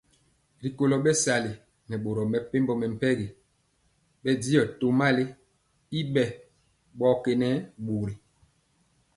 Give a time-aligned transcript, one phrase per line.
[0.63, 1.51] Rikolo bɛsali
[1.87, 3.27] nɛ boro mepempɔ mɛmpegi
[4.23, 5.25] bɛndiɔ tomali
[5.99, 6.23] y bɛ
[6.99, 7.49] bɔkenɛ
[7.85, 8.13] bori.